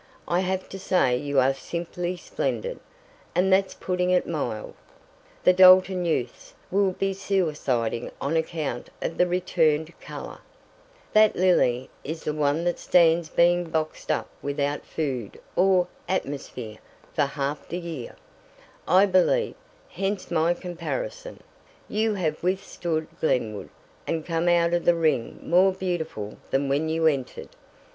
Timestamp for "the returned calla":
9.19-10.41